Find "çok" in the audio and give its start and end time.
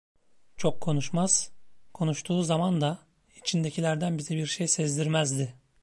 0.57-0.81